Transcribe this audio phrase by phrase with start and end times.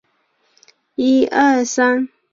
[0.03, 0.07] 健全
[1.05, 2.11] 医疗制度